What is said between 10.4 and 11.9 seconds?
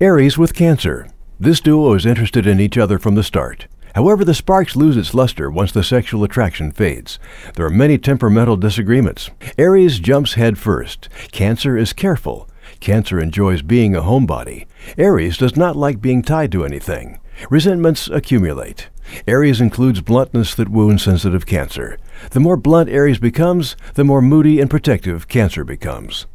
first. Cancer